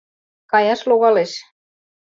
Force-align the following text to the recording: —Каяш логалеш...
—Каяш 0.51 0.81
логалеш... 0.89 1.31